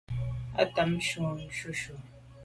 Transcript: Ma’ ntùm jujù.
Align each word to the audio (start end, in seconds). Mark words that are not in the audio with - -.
Ma’ 0.53 0.61
ntùm 0.67 0.91
jujù. 1.57 1.93